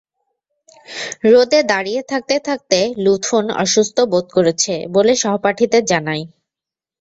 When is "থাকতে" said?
2.11-2.35, 2.47-2.77